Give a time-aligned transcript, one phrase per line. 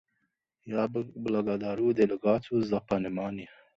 [0.65, 3.49] Я благодарю делегации за понимание.